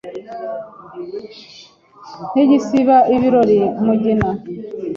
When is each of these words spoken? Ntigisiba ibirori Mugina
Ntigisiba 2.31 2.97
ibirori 3.15 3.59
Mugina 3.83 4.29